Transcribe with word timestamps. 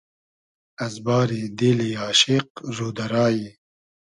از 0.85 0.95
باری 1.05 1.41
دیلی 1.57 1.91
آشیق 2.09 2.47
رو 2.75 2.87
دۂ 2.97 3.05
رایی 3.11 3.47